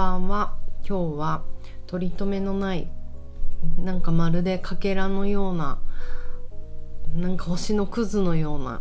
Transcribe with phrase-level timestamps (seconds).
[0.00, 0.54] ばんは。
[0.88, 1.42] 今日は
[1.86, 2.88] 取り留めのない
[3.76, 5.78] なんかまるでかけらのような
[7.14, 8.80] なんか星のクズのような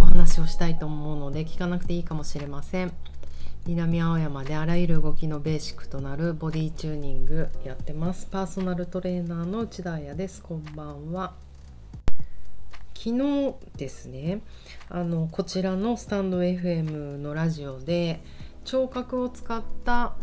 [0.00, 2.92] お話をしたいと思うので聞かなくていいかもしれません。
[3.66, 8.26] 南青山であらゆる動きのベーシックとなるボディチューニングやってます。
[8.26, 10.42] パーソナルトレーナーの内田彩です。
[10.42, 11.34] こんばんは。
[12.92, 14.40] 昨日ですね
[14.88, 18.20] あのこちらのスタンド FM のラジオで
[18.64, 20.16] 聴覚を使った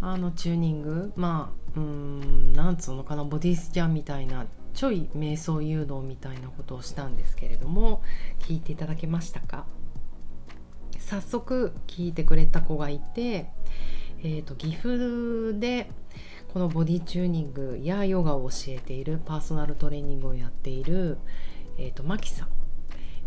[0.00, 8.02] あのチューニングまあうんなんつうのかなボディスキャンみたいなちょい瞑想誘導みたいなことをしたんですけれども
[8.40, 9.66] 聞いていただけましたか？
[10.98, 13.50] 早速聞いてくれた子がいて、
[14.20, 15.90] えーと、岐阜で
[16.52, 21.18] このボディチューニングやヨガを教えているパーソナルトレーニングをやっている、
[21.78, 22.48] えーと、マキさん、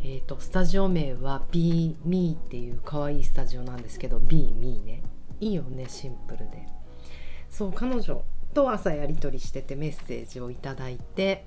[0.02, 5.04] えーと、スタジオ名は BME っていう可愛いいスタジオなんですけど BME ね。
[5.40, 6.73] いいよねシンプルで。
[7.54, 8.24] そう彼女
[8.56, 11.46] と朝やり取りしててメッセージをいただいて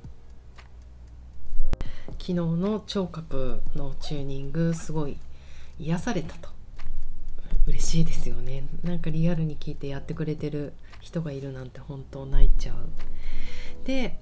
[2.12, 5.18] 昨日の聴覚のチューニングすごい
[5.80, 6.48] 癒されたと。
[7.66, 8.62] 嬉しいですよね。
[8.84, 12.76] なんかリアルに聞いてやってくれてる人がいるなんて本当泣いちゃう。
[13.84, 14.20] で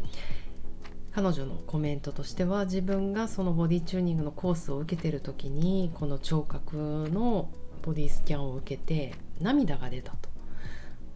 [1.13, 7.51] 彼女のコメントとしては自分がそのボディチューニングのコースを受けてる時にこの聴覚の
[7.83, 10.34] ボディスキャンを受けて涙が出たと。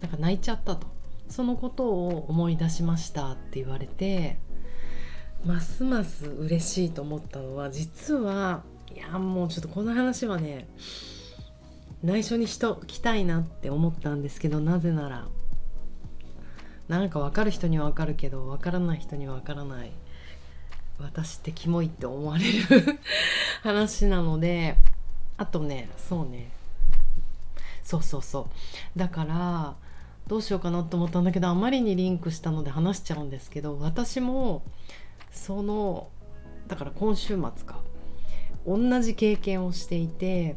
[0.01, 0.99] なんか泣いちゃったと。
[1.29, 4.39] そのことを思い出しましたって言われて
[5.45, 10.67] ますます嬉しいと思ったのは実はいやもうちょっとこの話はね
[12.03, 15.27] 内緒にしときたいなって思ったんですけどなぜなら
[16.89, 19.93] なんか分かる人には分かるけど分からない人には分からない
[20.99, 22.99] 私ってキモいって思われる
[23.63, 24.77] 話なので
[25.37, 26.51] あとねそうね。
[27.85, 28.51] そうそうそ
[28.95, 28.99] う。
[28.99, 29.77] だから
[30.29, 34.63] どうしようかなと思ったんだけどあまりにリンクしたので話しちゃうんですけど私も
[35.33, 36.09] その
[36.69, 37.81] だから今週末か
[38.67, 40.57] 同じ経験をしていて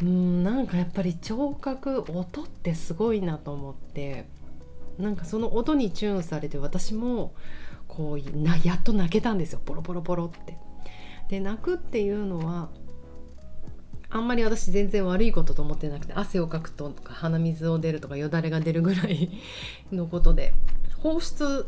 [0.00, 4.26] うんなんかやっぱり聴覚音ってすごいなと思って
[4.98, 7.34] なんかその音にチューンされて私も
[7.88, 10.56] こうなやっと泣けたんですよポロポロポロって。
[11.28, 12.68] で泣くっていうのは
[14.16, 19.30] あんまり私全然悪いことと思ってなくて汗をかくとか鼻水を出るとかよだれが出るぐらい
[19.92, 20.54] のことで
[20.96, 21.66] 放出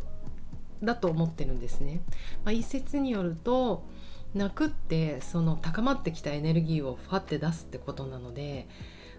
[0.83, 2.01] だと思ってるんですね。
[2.45, 3.85] まあ、一説によると
[4.35, 8.67] 泣くってその高まってきたエネルギーをファって出すってことなので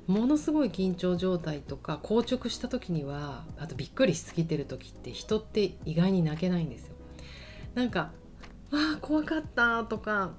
[0.07, 6.95] ものすごい緊張状態とか硬直した時にはあとびっくりしすぎてる時って人って意外に泣けないんですよ。
[7.75, 8.11] なんか
[8.71, 10.33] 「わあ怖かった」とか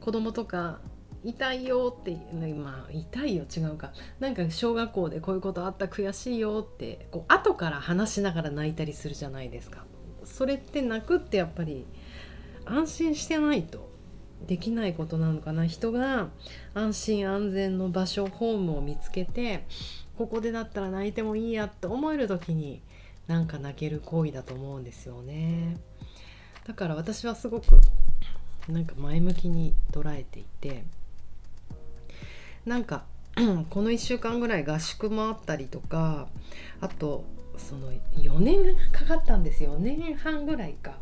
[0.00, 0.80] 子供とか
[1.24, 2.16] 痛いよって
[2.54, 9.84] まあ痛いよ違うかなんか小学校でこういうことあった悔しいよってこう後から話しながら泣いたりするじゃないですか。
[10.24, 11.86] それって泣くってやっぱり
[12.64, 13.90] 安心してないと
[14.46, 15.66] できないことなのかな。
[15.66, 16.28] 人が
[16.74, 19.64] 安心安全の場所ホームを見つけて
[20.16, 22.82] ここでだったら泣いてもいいやって思える時に
[23.26, 25.78] なんか泣ける行為だと思うんですよね。
[26.66, 27.80] だから私はすごく
[28.68, 30.84] なんか前向きに捉えていて
[32.68, 33.04] なんか
[33.70, 36.28] この1週間ぐらい合宿もあったりとか
[36.80, 37.24] あと
[37.56, 39.76] その4年かかったんですよ。
[39.76, 40.98] 4年半ぐらいか。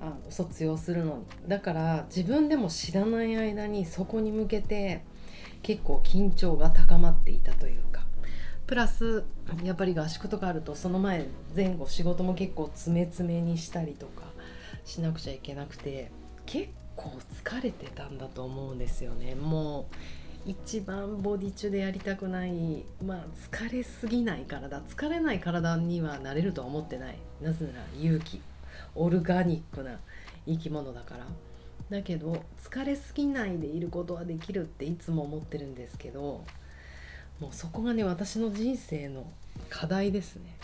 [0.00, 1.24] あの卒業するのに。
[1.48, 5.04] だから自分でも知らない間にそこに向けて
[5.62, 8.06] 結構緊張が高まっていたというか。
[8.66, 9.24] プラス
[9.64, 14.24] やっぱり合宿とかあるとその前前後仕事も結構詰め詰めにしたりとか
[14.84, 16.10] しなくちゃいけなくて
[16.44, 17.12] 結構
[17.42, 19.34] 疲れてたんだと思うんですよね。
[19.34, 19.94] もう
[20.48, 22.82] 一番ボディ中でやりたくない。
[23.04, 24.80] まあ疲れすぎない体。
[24.80, 27.18] 疲れない体にはなれるとは思ってない。
[27.42, 28.40] なぜなら勇気。
[28.94, 29.98] オルガニックな
[30.46, 31.26] 生き物だから。
[31.90, 36.44] だけど疲れすぎないでいることはできるっていつも思ってるんですけど
[37.40, 39.30] もうそこがね私の人生の
[39.68, 40.56] 課題ですね。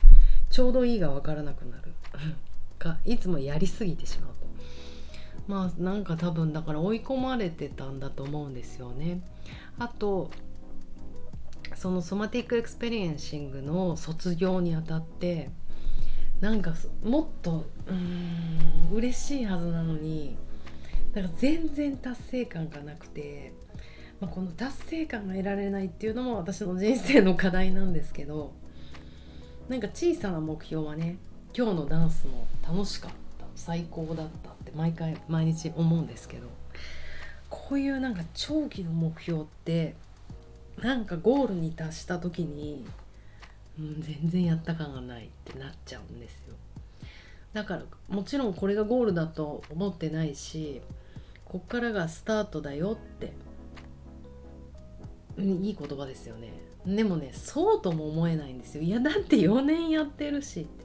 [0.49, 1.93] ちょうどいいが分からなくなる。
[2.79, 4.44] かいつもやりすぎてしまう。
[5.47, 9.21] まあなんか多分だから追い込まれてたんだと思うんですよね。
[9.79, 10.31] あと
[11.75, 15.51] その Somatic Experiencing の卒業にあたって
[16.41, 20.37] なんかもっとうん嬉しいはずなのに
[21.15, 23.53] なんか全然達成感がなくて、
[24.21, 28.53] まあ、この達成感が得られないっていうのも私の人生の課題なんですけど
[29.69, 31.19] なんか小さな目標はね
[31.57, 33.25] 今日のダンスも楽しかった。
[33.55, 34.54] 最高だった。
[34.75, 36.49] 毎回毎日思うんですけど
[37.51, 39.95] こういうなんか長期の目標って
[40.81, 42.85] なんかゴールに達した時に
[43.79, 46.55] うん、全然やった感がないってなっちゃうんですよ。
[47.53, 50.81] だからもちろんこれがゴールだと思ってないし
[51.45, 53.33] こっからがスタートだよって
[55.39, 56.53] いい言葉ですよね。
[56.87, 58.83] でもねそうとも思えないんですよ。
[58.83, 60.84] いやだって4年やってるしって。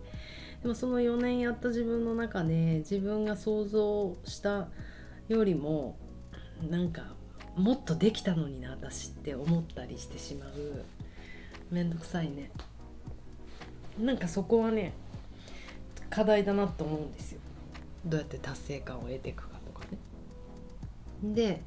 [0.62, 4.68] でもその4年やった自分の中で自分が想像した
[5.28, 5.98] よりも
[6.70, 7.04] なんか
[7.56, 10.52] もっとできたのにな私って思ったりしてしまう。
[11.72, 12.52] めんどくさいね。
[14.00, 14.94] なんかそこはね
[16.10, 17.40] 課題だなと思うんですよ。
[18.06, 19.98] どうやって達成感を得ていくかとかね。
[21.34, 21.62] で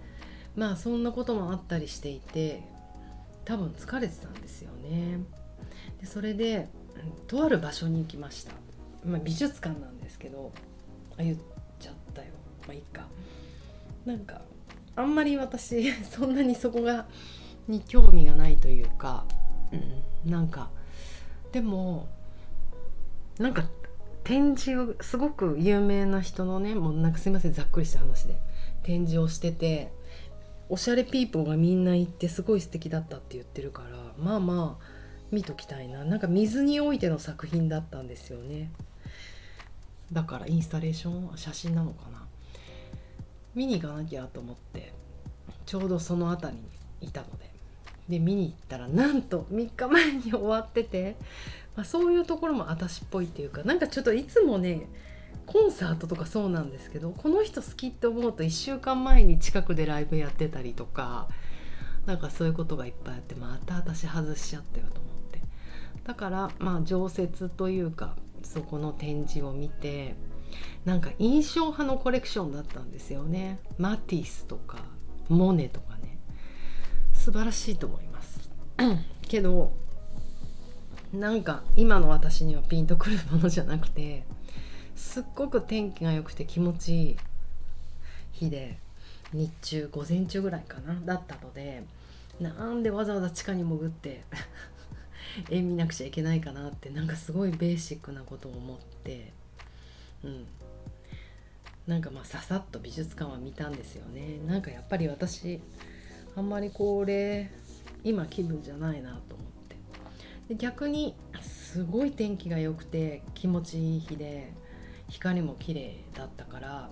[0.57, 2.63] まあそんなこともあったりしていて
[3.45, 5.21] 多分疲れてたんですよね。
[6.01, 6.69] でそれで
[7.27, 8.53] とある場所に行きました、
[9.05, 10.53] まあ、美術館なんですけど
[11.19, 11.37] あ言っ
[11.81, 12.29] ちゃったよ。
[12.67, 13.07] まあいいか。
[14.05, 14.43] なんか
[14.97, 17.07] あんまり私 そんなにそこが
[17.69, 19.25] に興味がないというか、
[19.73, 20.71] うん、なんか
[21.53, 22.09] でも
[23.39, 23.65] なんか
[24.25, 28.37] 展示をすごく有名な人のねもうなんかすいませんざっくりした話で
[28.83, 29.93] 展示をしてて
[30.69, 34.85] おしゃれピーポーがみんな行ってすごい素敵だったって言ってるからまあまあ
[35.31, 36.05] 見ときたいな。
[36.05, 38.71] なんか水においての作品だったんですよね
[40.11, 42.23] だからインスタレーションは写真なのかな。
[43.55, 44.95] 見に行かなきゃと思って
[45.67, 46.59] ちょうどその辺り
[47.03, 47.53] にいたので。
[48.09, 51.17] で見に行ったらなんと3日前に終わってて、
[51.77, 54.87] まあ、そういうところも私っぽいっていうかなんかちょっといつもね
[55.47, 61.29] コンサートとかそうなんですけどこの人好きって思うと1週間前に近くでライブやってたりとか
[62.07, 65.41] なんかそういうことがいっぱいあってまた私外しちゃったよと思って。
[66.05, 70.15] だからまあ常設というかそこの展示を見て
[70.85, 73.61] なんか印象派のコレクションだったんですよね。
[73.79, 74.85] マティスとか
[75.29, 76.19] モネとかね。
[77.13, 78.51] 素晴らしいと思います。
[79.23, 79.73] けど
[81.13, 84.25] なんか今の私にはピンとくるものじゃなくて
[84.97, 87.17] すっごく天気が良くて気持ちいい
[88.33, 88.79] 日で
[89.33, 91.85] 日中午前中ぐらいかなだったので
[92.41, 94.23] なんでわざわざ地下に潜って
[95.51, 99.33] 絵見なくちゃいけないかなってなんかすごいベーシックなことを思って。
[100.25, 100.47] うん。
[101.87, 104.39] なんかまあささっと美術館は見たんですよね。
[104.47, 105.61] なんかやっぱり私
[106.37, 107.51] あんまりこれ
[108.05, 109.77] 今気分じゃないなと思って。
[110.49, 114.53] で逆にすごい天気が良くて気持ちいい日で
[115.09, 116.91] 光も綺麗だったから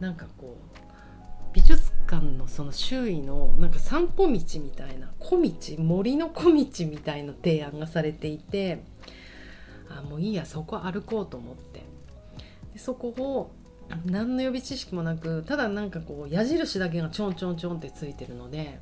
[0.00, 6.50] なんかこう美術館のその周囲のなんか散歩道みたいな小道森の小道
[6.86, 8.82] みたいな提案がされていて
[9.90, 11.84] あもういいやそこ歩こうと思って
[12.72, 13.52] でそこを
[14.04, 18.80] 何の予備知識もなくただなんかこう矢印だけがちょんちょんちょんってついてるので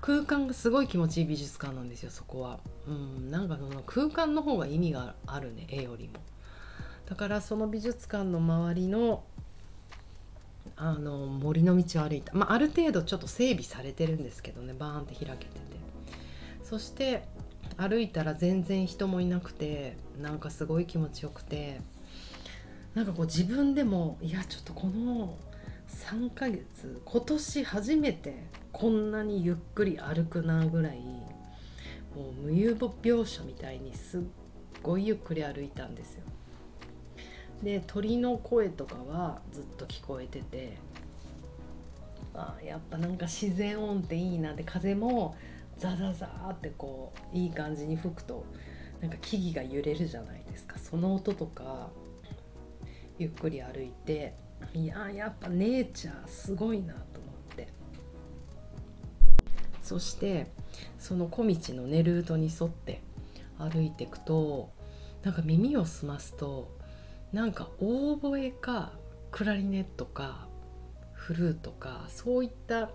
[0.00, 2.60] 空間がすごい気持ちいい美術館なんですよそこは。
[2.86, 6.14] うんなんかその空間の方が意味があるね絵よりも。
[7.08, 9.24] だからその美術館の周りの
[10.76, 15.76] あの森の道を歩いた、まあ、ある程度ちょっと整備されてるんですけどねバーンって開けてて。
[16.62, 17.22] そして
[17.76, 21.80] 歩いたら全然人もいなくてなんかすごい気持ちよくて。
[22.96, 25.36] なんかこう自分でもいやちょっとこの
[25.86, 31.00] 3ヶ月今年初めてこんなにゆっくり歩くなぐらい
[32.14, 34.20] もう無遊病書みたいにすっ
[34.82, 36.22] ごいゆっくり歩いたんですよ。
[37.62, 40.76] で鳥の声とかはずっと聞こえてて
[42.34, 45.36] あやっぱなんか自然音っていいなで風も
[45.78, 48.44] ザザザーってこういい感じに吹くと
[49.00, 50.78] なんか木々が揺れるじゃないですか。
[50.78, 51.90] その音とか
[53.18, 54.34] ゆっくり歩いて
[54.72, 57.68] いややっぱネイチャーすごいなと思って。
[59.82, 60.50] そして
[60.98, 63.02] その小道のねルートに沿って
[63.58, 64.70] 歩いていくと
[65.22, 66.75] なんか耳を澄ますと
[67.36, 68.92] なんかオーボエか
[69.30, 70.48] クラリネットか
[71.12, 72.88] フルートかそういった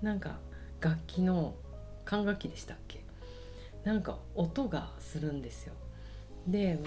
[0.00, 0.38] なんか
[0.80, 1.56] 楽器の
[2.04, 3.00] 管楽器でしたっけ？
[3.82, 5.72] なんか音がするんですよ。
[6.46, 6.78] で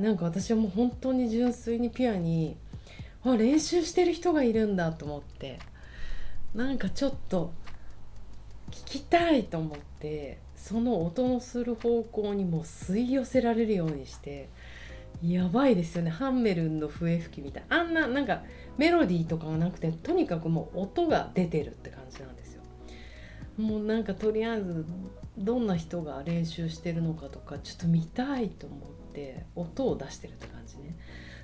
[0.00, 2.56] なんか私はもう本当に純粋にピュアに
[3.22, 5.60] あ練習してる人がいるんだと思って
[6.56, 7.52] なんかちょっと
[8.72, 14.48] 聞きたいと思ってその音のする方向にもう吸い寄せられるようにして
[15.22, 16.10] やばいですよね。
[16.10, 18.42] ハンメルンの笛吹きみたいあんななんか
[18.76, 22.62] メロディーとかがなくてとにかくもう音が出てるって感じなんですよ。
[23.56, 24.84] もうなんかとりあえず
[25.38, 30.96] どんな人が練習してるのかとかちょっと見たいと思って音を出してるって感じね。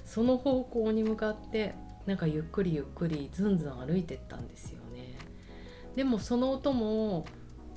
[0.05, 1.75] その方向に向かって
[2.07, 5.17] なんかゆっくりゆっくりずんずん歩いてったんですよね。
[5.95, 7.27] でもその音も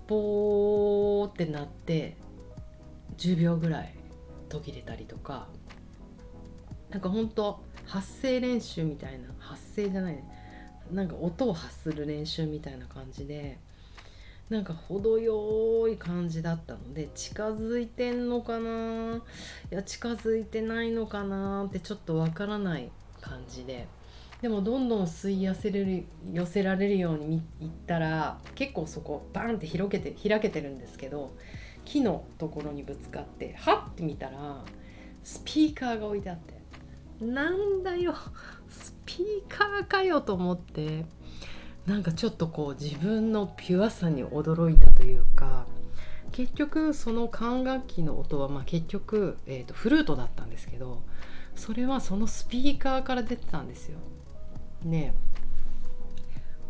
[0.08, 2.18] ボーってなって
[3.18, 3.94] 10秒ぐらい
[4.50, 5.48] 途切れたりとか
[6.92, 10.24] なんかほんと発声練習みたいな発声じゃないね。
[10.92, 13.58] なんか音を発する練習みたいな感じで
[14.50, 19.22] なんか程よい感じだったので近づいてんのかな？
[19.72, 23.88] いや近づいてないのかなってちょっとわからない感じで。
[24.42, 31.32] でもどんどん吸い寄せれる寄せられるようにいったら結構そこバンって広げて開けてるんですけど
[31.86, 34.66] 木のところにぶつかってはって見たら
[35.24, 36.61] スピーカーが置いてあって。
[37.22, 38.16] なんだよ
[38.68, 41.06] スピーカーかよと思って
[41.86, 45.66] なんかちょっとこう自分のピュアさに驚いたというか
[46.32, 51.04] 結局その管楽器の音はまあ結局、えー、とフルートだったんですけど
[51.56, 54.00] それはそのスピーカーから出てたんですよ。
[54.84, 55.14] ね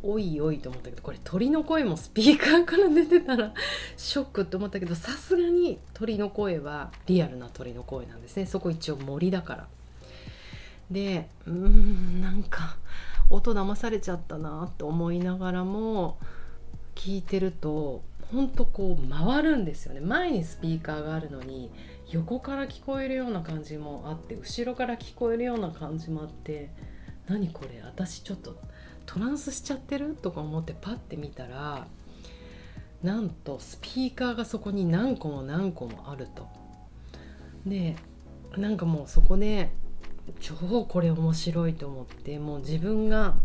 [0.04, 3.54] おいおいと思ったけどこれ鳥の声もスピーカーから出てたら
[3.96, 9.68] ショックって思ったけどさすがに鳥の声はリアルな鳥の声なんですねそこ一応森だから。
[10.92, 12.76] でうんなんか
[13.30, 16.18] 音騙されちゃったなって思いながらも
[16.96, 21.72] 聞いてるとほんとこう回るんですよね前にスピーカーがあるのに
[22.12, 26.70] 横から聞こえるような感じもあって後ろから聞こえるような感じもあって
[27.28, 28.60] 何これ私ちょっと
[29.06, 30.16] トランスしちゃってる？
[30.22, 31.88] とか思ってパッて見たら
[33.02, 36.48] なんとスピーカーがそこに何個も何個もあると。
[37.66, 37.96] で
[38.58, 39.72] なんかもうそこで
[40.40, 43.36] 超これ面白いと思ってもう自分が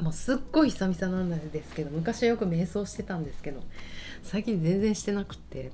[0.00, 3.62] もうすっごい久々なんですけど昔はよく瞑想してたんですけど
[4.22, 5.72] 最近全然してなくて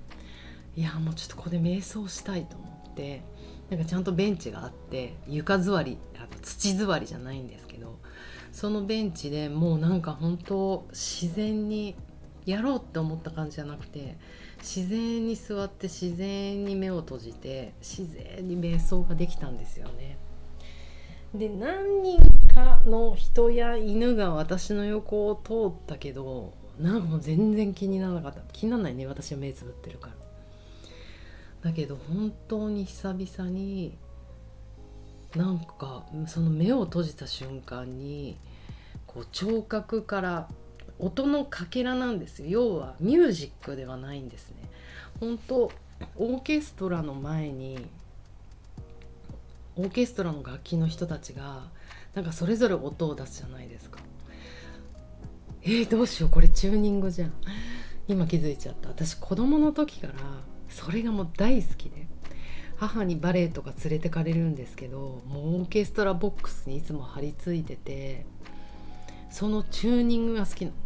[0.77, 3.23] いやもうちょっとここで瞑想したいと思って
[3.71, 7.99] なんかちゃんとベンチがあって床座りあの土座りじゃないんですけど
[8.53, 11.97] そのベンチでもうなんか本当自然に
[12.47, 14.17] やろうって思った感じじゃなくて
[14.59, 20.19] 自然に座って自然に目を閉じて自然に瞑想ができたんですよね。
[21.35, 22.21] で何人
[22.55, 30.15] かの人や犬が私の横を通ったけどなんかも全然気にならなかった気にならないね私は目つぶってるから
[31.71, 33.99] だけど本当に久々に
[35.35, 38.39] なんかその目を閉じた瞬間に
[39.07, 40.49] こう聴覚から
[40.99, 42.49] 音のかけらなんですよ。
[42.49, 44.57] 要はミュージックではないんですね。
[45.21, 45.71] 本当
[46.17, 47.87] オーケストラの前に
[49.77, 51.65] オーケストラの楽器の人たちが
[52.15, 54.01] なんかそれぞれ音を出すじゃないですか。
[55.63, 56.31] えー、どうしよう。
[56.31, 57.33] これチューニングじゃん。
[58.07, 58.89] 今気づいちゃった。
[58.89, 60.15] 私子供の時から
[60.69, 62.07] それがもう大好きで。
[62.77, 68.27] 母にバレエとか連れてかれるんですけどもうオーケストラボックスにいつも張り付いてて
[69.31, 70.84] そのチューニングが好きなの。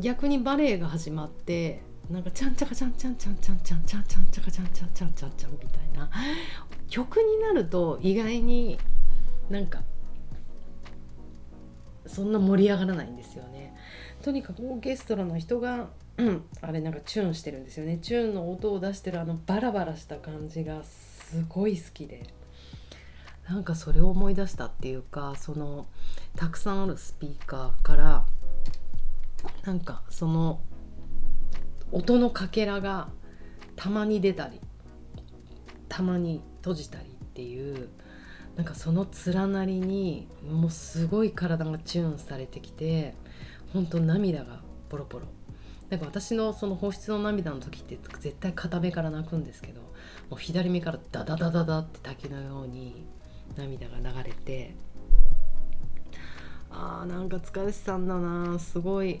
[0.00, 6.10] 逆にバレエが始まってなんかちゃんちゃかちゃんちゃんちゃんちゃんちゃんちゃんちゃんちゃかちゃんちゃんちゃんちゃんちゃんみたいな
[6.88, 8.78] 曲になると意外に
[9.50, 9.82] なんか
[12.06, 13.74] そんな盛り上がらないんですよね
[14.22, 22.26] とにかくオーケストラの人が、うん、あれなんかチューンしてるんですよねチューンの音を出してるあのバラバラした感じがすごい好きで
[23.48, 25.86] なんかそれを思い出したっていうかその
[26.36, 28.24] たくさんあるスピーカーから
[29.66, 30.60] なんかその
[31.90, 33.08] 音のかけらが
[33.74, 34.60] たまに出たり
[35.88, 37.88] たまに閉じたりっていう
[38.54, 43.14] なんかその連なりにもうすごい体がチューンされてきて
[43.72, 45.26] 本当涙がポロポロ。
[45.90, 49.82] なんか私のその放出の涙の時って絶対片目から泣くんですけど
[50.30, 53.06] もう左目からダダダダダって滝のように
[53.56, 54.74] 涙が流れて
[56.70, 59.20] あーなんか疲れてたんだなすごい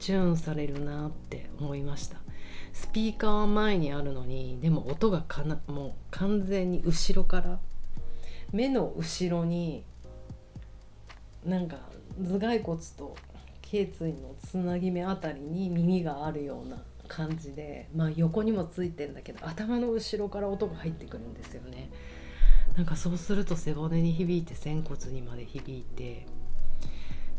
[0.00, 2.16] チューンされるなって思いました。
[2.72, 7.58] スピーカーは前にあるのにでも音がかなもう完全に後ろから
[8.52, 9.84] 目の後ろに
[11.44, 11.78] なんか
[12.18, 13.16] 頭蓋骨と
[13.62, 21.90] 頸椎のつなぎ目あたりに耳があるような感じでまあ横にもついてんだけど頭の後ろから音が入ってくるんですよね。
[22.76, 26.26] なんかそうすると背骨に響いて仙骨にまで響いて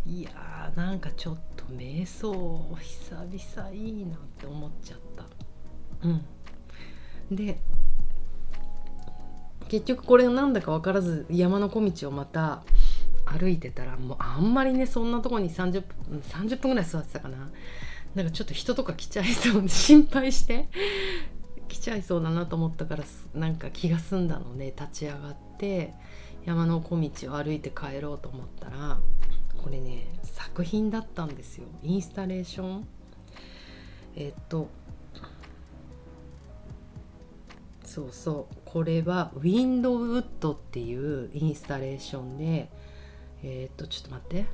[0.05, 2.33] いやーなんかちょっと瞑想
[2.79, 5.25] 久々いいなって思っちゃった。
[6.07, 6.25] うん。
[7.35, 7.59] で
[9.69, 12.63] 結局これなんだか分からず山の小道をまた
[13.25, 17.49] 歩いてたらもうあんまりねそんなとこに30分30分ぐらい座ってたかな。
[18.15, 20.67] なんかちょっと人とか来ちゃいそうで心配して
[21.69, 25.93] 来ちゃいそうだなと思ったからなんか気が済んだので立ち上がって
[26.43, 28.99] 山の小道を歩いて帰ろうと思ったら
[29.63, 31.65] これね作品だったんですよ。
[31.83, 32.87] インスタレーション。
[34.15, 34.67] えっと
[37.85, 38.55] そうそう。
[38.65, 42.69] これはウィンドウウッドっていうインスタレーションで
[43.43, 44.45] え、っとちょっと待って。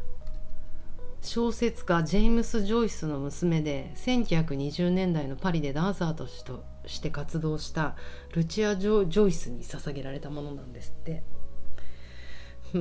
[1.22, 6.28] 小説家ジェームス・ジョイスの娘で1920年代のパリでダンサーと
[6.86, 7.96] して活動した
[8.34, 11.24] ルチア・ジョジョイスに捧げられたものなんですって。
[12.74, 12.80] う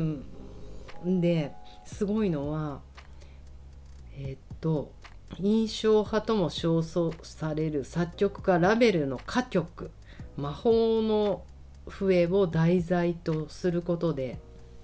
[1.08, 1.52] ん、で
[1.86, 2.80] すごいのは
[4.18, 4.92] え、っと
[5.38, 9.90] 印象派とも称される作曲家ラベルの歌曲
[10.36, 11.42] 「魔法の
[11.86, 14.38] 笛」を題材とすることで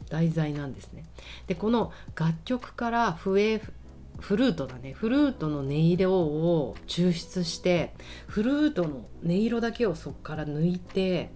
[0.09, 1.05] 題材なんですね。
[1.47, 3.63] でこの楽曲から笛
[4.21, 7.95] フルートだねフルートの音色を抽出して
[8.27, 11.31] フルートの音色だけをそこから抜いて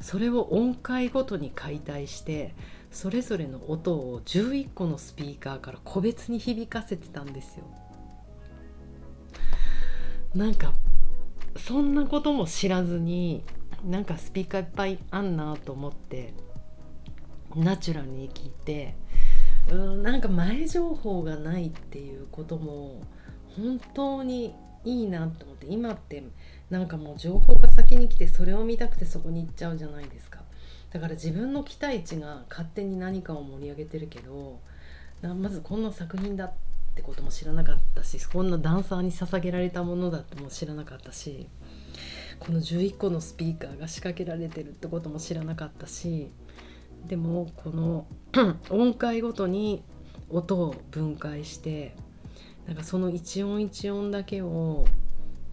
[0.00, 2.54] それを音階ごとに解体して
[2.92, 7.64] それぞれの音を11個のスピーカーから個別に響かせてたんですよ。
[10.34, 10.72] なんか
[11.56, 13.44] そんなことも知らずに
[13.84, 16.32] なんかスピーカーいっぱいあんなと思って
[17.54, 18.94] ナチュラルに聞いて
[19.70, 23.02] うんなんか前情報がないっていうことも
[23.56, 26.24] 本当にいいなと思って今って
[26.70, 30.31] なんかもう情報が先に来てそれを見たくてそこに行っちゃうじゃないですか
[30.92, 34.60] だから自分の期待値が勝手に何かを盛り上げてるけど
[35.22, 36.52] まずこんな作品だっ
[36.94, 41.48] てことも知らなかったしこんなダンサーに捧げられたものだっても知らなかったし
[42.38, 46.30] この11個のスピーカーが仕掛けられてるってことも知らなかったし
[47.06, 48.06] でもこの
[48.68, 49.82] 音階ごとに
[50.28, 51.94] 音を分解して
[52.66, 54.86] なんかその一音一音だけを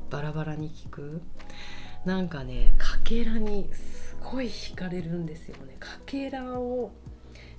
[0.10, 1.22] バラバラに聞く。
[2.06, 5.76] なんかねかけらにすごい惹かれるんですよね。
[5.80, 6.92] かけらを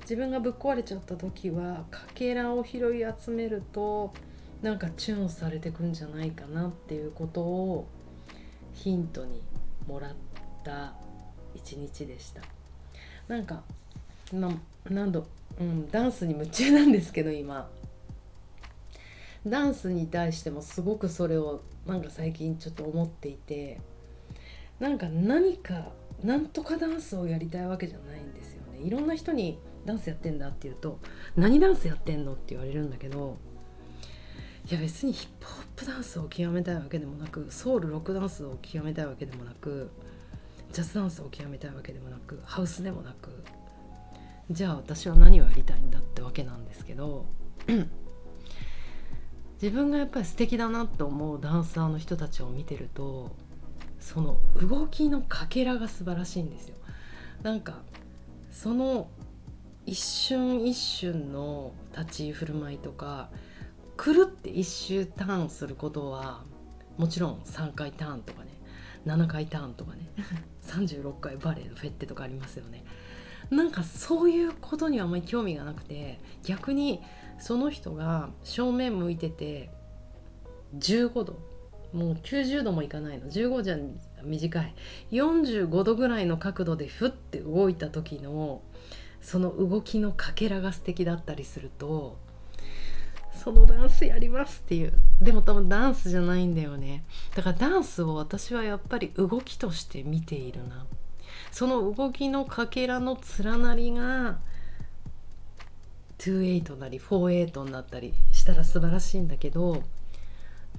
[0.03, 4.13] 自分がぶっ壊れちゃった時はかけらを拾い集めると
[4.63, 7.89] なんかチューンされてくんじゃないかなっていうことを
[8.75, 9.43] ヒントに
[9.87, 10.15] もらっ
[10.65, 10.95] た
[11.55, 12.43] 一日でした。
[13.29, 13.63] なんか
[14.33, 14.51] な
[14.89, 15.27] 何度、
[15.61, 17.71] うん、ダンスに夢中なんですけど今。
[19.47, 23.81] ダンスに対してもすごくそれをなんか最近ちょっと思っていて
[24.79, 25.93] なんか何か
[26.25, 28.81] なんとかダンスをやりたいわけじゃないんですよね。
[28.81, 30.99] いろんな人にダンスやってんだって言うと
[31.37, 32.33] 何ダンスやってんの？
[32.33, 33.39] って言われるんだけど
[34.71, 39.91] いや別にヒップホップダンスを極めたいわけでもなくソウルロックダンスを極めたいわけでもなく
[40.73, 43.43] ジャズダンスを極めたいわけでもなくハウスでもなく
[44.51, 47.27] じゃあ私は何をやりたいんだってわけなんですけど
[49.63, 53.35] 自分がやっぱり素敵だなと思うダンサーの人たちを見てると
[54.01, 56.77] その動きのかけらが素晴らしいんですよ。
[57.43, 57.83] なんか
[58.51, 59.09] その
[59.87, 63.31] 一瞬一瞬の立ち居振る舞いとか
[63.97, 66.43] くるって一周ターンすることは
[66.97, 68.51] もちろん3回ターンとかね
[69.07, 70.11] 7回ターンとかね
[70.67, 72.85] 36回バレエのフェッテとかありますよね。
[73.51, 77.03] なんかそういうことにはあんまり興味がなくて逆に
[77.39, 79.71] その人が正面向いてて
[80.79, 81.39] 15度
[81.93, 83.27] もう90度もいかないの。
[83.27, 83.77] 15じゃ
[84.23, 84.75] 短い。
[85.13, 88.63] 45度ぐらいの角度でふって動いた時の
[89.21, 92.17] その動きのかけらが素敵だったりすると
[93.35, 94.93] そのダンスやりますっていう。
[95.21, 97.05] でも多分ダンスじゃないんだよね。
[97.35, 100.87] だからダンスを私はやっぱり動きとして見ているな。
[101.51, 104.39] その動きのかけらの連なりが
[106.19, 109.83] 28なり48になったりしたら素晴らしいんだけど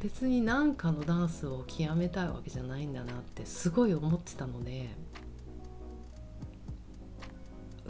[0.01, 4.89] 別に何かのダンスを極めたいわけじゃないんだなってすごい思ってたので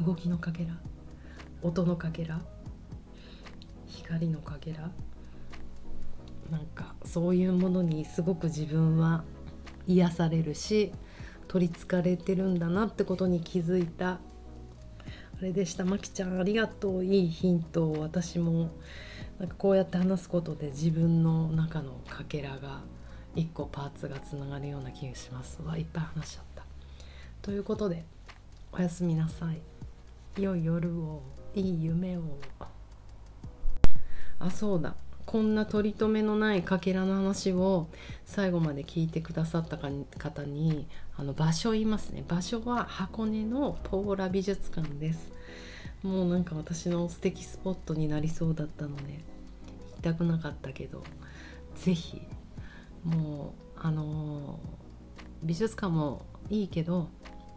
[0.05, 0.77] 動きのかけら
[1.61, 2.41] 音のかけら
[3.87, 4.91] 光のかけら
[6.49, 9.23] なんかそういうものにすごく自分は
[9.87, 10.91] 癒されるし
[11.47, 14.11] 取りつかれてるんだなってことに気づいた。
[14.11, 14.19] あ
[15.41, 15.83] れでした。
[15.83, 17.03] まきちゃんありがとう。
[17.03, 18.69] いいヒントを私も
[19.41, 22.81] なんかこうやって話すことで自分の中のかけらが
[23.35, 26.63] 1個パーツがつながるような気がしますわいっぱい話しちゃった。
[27.41, 28.05] ということで
[28.71, 29.59] おやすみなさい。
[30.39, 31.23] 良い夜を。
[31.55, 32.21] いい夢を。
[34.37, 34.93] あそうだ。
[35.25, 37.87] こんな取り留めのないかけらの話を
[38.25, 40.85] 最後まで聞いてくださった方に
[41.17, 42.23] あの場所言いますね。
[42.27, 45.31] 場所は箱根のポーラ美術館です。
[46.03, 51.03] もうなんか私の素敵スポットになりそうだったので行きたくなかったけど
[51.75, 52.21] 是非
[53.03, 57.09] もうあのー、美術館もいいけど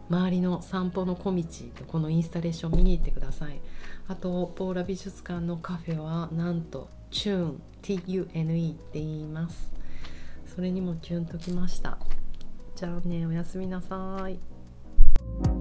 [0.09, 1.43] 周りの散歩の小道
[1.75, 3.59] とこのインスタレーション見に行ってください。
[4.07, 9.73] あとポーラ美術館のカフェはなんとチューン TUNE って言います。
[10.45, 11.97] それにもキュンときました。
[12.75, 15.54] じゃあねおやすみなさい。